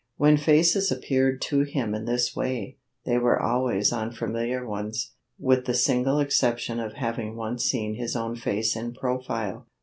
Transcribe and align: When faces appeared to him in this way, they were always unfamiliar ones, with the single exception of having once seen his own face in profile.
When 0.17 0.35
faces 0.35 0.91
appeared 0.91 1.43
to 1.43 1.59
him 1.61 1.93
in 1.93 2.05
this 2.05 2.35
way, 2.35 2.79
they 3.05 3.19
were 3.19 3.39
always 3.39 3.93
unfamiliar 3.93 4.65
ones, 4.65 5.11
with 5.37 5.65
the 5.65 5.75
single 5.75 6.19
exception 6.19 6.79
of 6.79 6.93
having 6.93 7.35
once 7.35 7.65
seen 7.65 7.93
his 7.93 8.15
own 8.15 8.35
face 8.35 8.75
in 8.75 8.93
profile. 8.95 9.67